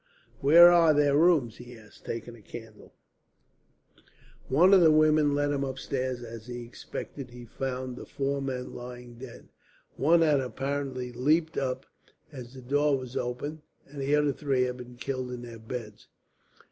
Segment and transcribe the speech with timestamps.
[0.39, 2.95] "Where are their rooms?" he asked, taking a candle.
[4.49, 6.23] One of the women led him upstairs.
[6.23, 9.49] As he expected, he found the four men lying dead.
[9.97, 11.85] One had apparently leapt up
[12.31, 16.07] as the door was opened, and the other three had been killed in their beds.